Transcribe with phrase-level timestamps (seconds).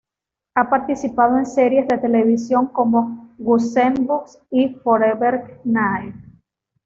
[0.55, 6.15] Ha participado en series de televisión como Goosebumps y Forever Knight.